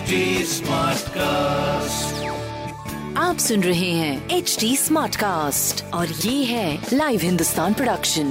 [0.00, 2.12] HD Smartcast.
[3.16, 8.24] आप सुन रहे हैं एच डी स्मार्ट कास्ट और ये है लाइव हिंदुस्तान प्रोडक्शन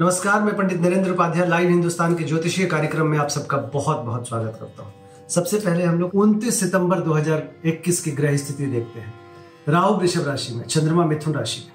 [0.00, 4.28] नमस्कार मैं पंडित नरेंद्र उपाध्याय लाइव हिंदुस्तान के ज्योतिषीय कार्यक्रम में आप सबका बहुत बहुत
[4.28, 4.92] स्वागत करता हूँ।
[5.28, 9.14] सबसे पहले हम लोग 29 सितंबर 2021 की ग्रह स्थिति देखते हैं।
[9.68, 11.71] राहु वृषभ राशि में चंद्रमा मिथुन राशि में।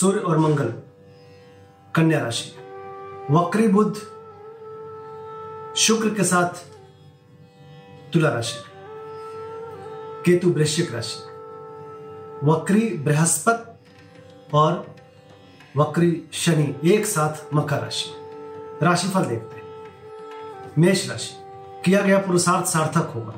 [0.00, 0.74] सूर्य और मंगल,
[1.94, 2.52] कन्या राशि।
[3.30, 3.96] वक्री बुद्ध
[5.76, 6.48] शुक्र के साथ
[8.12, 8.62] तुला राशि।
[10.24, 11.18] केतु वृश्चिक राशि।
[12.46, 13.96] वक्री बृहस्पति
[14.54, 14.96] और
[15.76, 18.10] वक्री शनि एक साथ मकर राशि।
[18.84, 19.64] राशिफल देखते हैं।
[20.78, 21.34] मेष राशि।
[21.84, 23.34] किया गया पुरुषार्थ सार्थक होगा।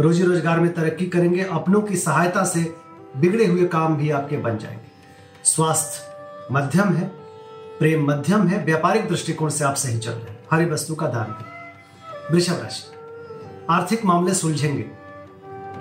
[0.00, 2.74] रोजी रोज़गार में तरक्की करेंगे। अपनों की सहायता से
[3.16, 4.87] बिगड़े हुए काम भी आपके बन जाएँगे।
[5.48, 7.04] स्वास्थ्य मध्यम है,
[7.78, 11.24] प्रेम मध्यम है, व्यापारिक दृष्टिकोण से आप सही चल रहे हैं। हरी वस्तु का दान
[11.24, 12.92] करें। वृषभ राशि।
[13.70, 14.84] आर्थिक मामले सुलझेंगे।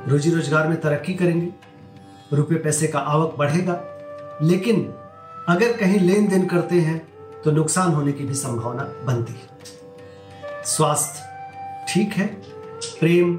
[0.07, 1.49] रोजी रोज़गार में तरक्की करेंगे।
[2.35, 3.79] रुपये पैसे का आवक बढ़ेगा।
[4.41, 4.83] लेकिन
[5.47, 6.97] अगर कहीं लेन देन करते हैं
[7.41, 12.27] तो नुकसान होने की भी संभावना बनती है। स्वास्थ्य ठीक है,
[12.99, 13.37] प्रेम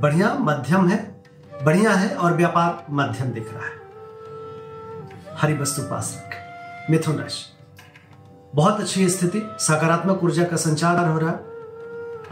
[0.00, 1.22] बढ़िया, मध्यम है,
[1.64, 3.79] बढ़िया है और व्यापार मध्यम दिख रहा है।
[5.40, 6.38] हरी वस्तु पास रखें।
[6.90, 7.56] मिथुन राशि
[8.54, 11.50] बहुत अच्छी स्थिति, सकारात्मक ऊर्जा का संचार हो रहा। है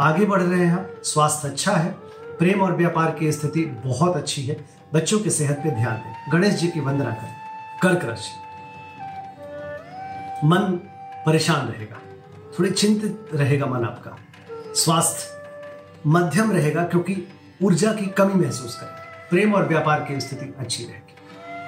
[0.00, 1.90] आगे बढ़ रहे हैं स्वास्थ्य अच्छा है,
[2.38, 6.54] प्रेम और व्यापार की स्थिति बहुत अच्छी है, बच्चों की सेहत पे ध्यान दें। गणेश
[6.54, 7.34] जी की वंदना करें।
[7.82, 8.30] कर्क राशि,
[10.46, 10.60] मन
[11.26, 11.96] परेशान रहेगा,
[12.58, 14.16] थोड़ी चिंतित रहेगा मन आपका।
[14.74, 15.42] स्वास्थ्य
[16.06, 17.28] मध्यम रहेगा क्योंकि
[17.62, 21.14] ऊर्जा की कमी महसूस करेंगे। प्रेम और व्यापार की स्थिति अच्छी रहेगी।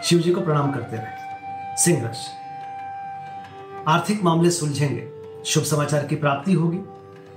[0.05, 1.20] शिव जी को प्रणाम करते रहे।
[1.77, 2.39] सिंह राशि
[3.89, 5.09] आर्थिक मामले सुलझेंगे,
[5.45, 6.79] शुभ समाचार की प्राप्ति होगी,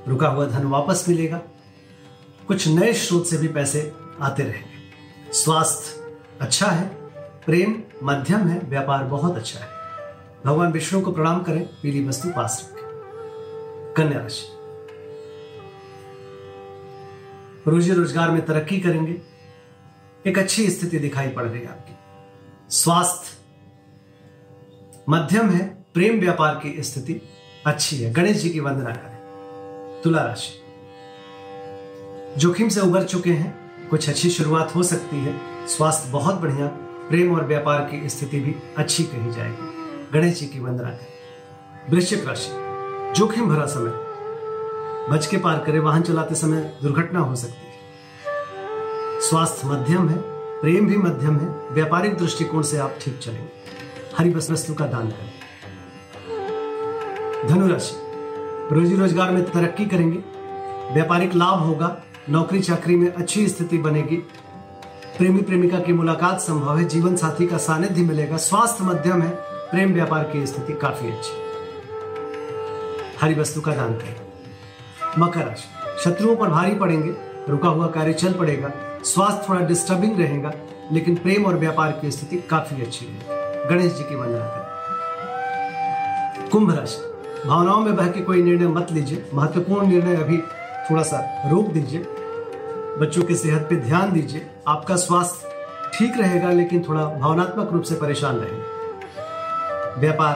[0.07, 1.37] रुका हुआ धन वापस मिलेगा,
[2.47, 6.87] कुछ नए स्रोत से भी पैसे आते रहेंगे। स्वास्थ्य अच्छा है,
[7.45, 9.67] प्रेम मध्यम है, व्यापार बहुत अच्छा है।
[10.45, 14.47] भगवान विष्णु को प्रणाम करें, पीली वस्तु पास रखें। कन्या राशि।
[17.67, 19.21] रोजी रोज़गार में तरक्की करेंगे,
[20.25, 21.95] एक अच्छी स्थिति दिखाई पड़ रही है आपकी।
[22.69, 23.42] स्वास्थ्य
[25.09, 27.21] मध्यम है, प्रेम व्यापार की स्थिति
[27.65, 29.17] अच्छी है। गणेश जी की वंदना करें।
[30.03, 30.63] तुला राशि।
[32.39, 36.67] जोखिम से उबर चुके हैं, कुछ अच्छी शुरुआत हो सकती है। स्वास्थ्य बहुत बढ़िया,
[37.09, 39.73] प्रेम और व्यापार की स्थिति भी अच्छी कही जाएगी।
[40.13, 41.07] गणेश जी की वंदना करें।
[41.89, 42.49] वृश्चिक राशि।
[43.19, 43.91] जोखिम भरा समय।
[45.11, 47.73] बच के पार करें, वाहन चलाते समय दुर्घटना हो सकती है।
[49.21, 50.17] स्वास्थ्य मध्यम है,
[50.61, 53.62] प्रेम भी मध्यम है। व्यापारिक दृष्टिकोण से आप ठीक चलेंगे।
[54.17, 55.31] हरी बस वस्तु का दान करें
[57.47, 57.95] धनु राशि
[58.71, 60.17] रोजी रोज़गार में तरक्की करेंगे।
[60.93, 61.97] व्यापारिक लाभ होगा,
[62.29, 64.17] नौकरी चाकरी में अच्छी स्थिति बनेगी।
[65.17, 69.29] प्रेमी प्रेमिका की मुलाकात संभव है, जीवन साथी का सानिध्य मिलेगा, स्वास्थ्य मध्यम है,
[69.71, 71.33] प्रेम व्यापार की स्थिति काफ़ी अच्छी
[73.21, 74.15] हरी वस्तु का दान करें।
[75.19, 75.67] मकर राशि,
[76.03, 77.13] शत्रुओं पर भारी पड़ेंगे,
[77.49, 78.71] रुका हुआ कार्य चल पड़ेगा,
[79.03, 80.53] स्वास्थ्य थोड़ा डिस्टर्बिंग रहेगा,
[80.91, 84.71] लेकिन प्रेम और व्यापार की स्थिति काफ़ी अच्छी रहेगी गणेश जी की वंदना करें
[86.49, 90.37] कुंभ राशि। भावनाओं में बह के कोई निर्णय मत लीजिए। महत्वपूर्ण निर्णय अभी
[90.89, 91.19] थोड़ा सा
[91.51, 92.05] रोक दीजिए।
[92.99, 95.51] बच्चों की सेहत पे ध्यान दीजिए। आपका स्वास्थ्य
[95.93, 100.35] ठीक रहेगा, लेकिन थोड़ा भावनात्मक रूप से परेशान रहेंगे। व्यापार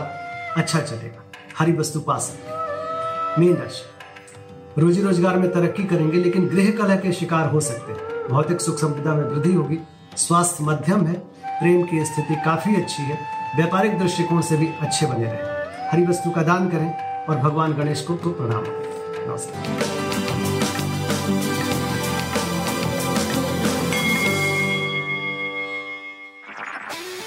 [0.57, 1.23] अच्छा चलेगा।
[1.59, 7.11] हरी वस्तु पा सकते मीन राशि। रोजी रोज़गार में तरक्की करेंगे, लेकिन गृह कलह के
[7.11, 9.79] शिकार हो सकते हैं। भौतिक सुख संपदा में वृद्धि होगी।
[10.17, 11.21] स्वास्थ्य मध्यम है।
[11.59, 13.19] प्रेम की स्थिति काफ़ी अच्छी है।
[13.55, 16.89] व्यापारिक दृष्टिकोण से भी अच्छे बने रहे। हरी वस्तु का दान करें
[17.25, 19.95] और भगवान गणेश को तो प्रणाम। करें नमस्कार।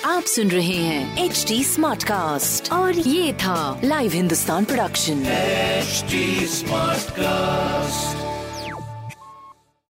[0.07, 6.47] आप सुन रहे हैं एच डी स्मार्ट कास्ट और ये था live Hindustan production smart
[6.47, 8.30] Smartcast.